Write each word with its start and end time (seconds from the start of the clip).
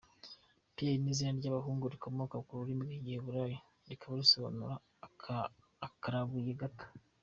Pierre 0.75 0.99
ni 1.01 1.09
izina 1.13 1.31
ry’abahungu 1.39 1.83
rikomoka 1.93 2.35
ku 2.45 2.51
rurimi 2.59 2.81
rw’Igiheburayi 2.85 3.55
rikaba 3.89 4.13
risobanura 4.21 4.75
“Aklabuye 5.87 6.53
gato”. 6.61 6.85